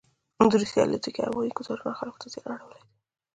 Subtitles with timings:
[0.51, 2.89] دروسیې الوتکوهوایي ګوزارونوخلکو ته زیان اړولی دی.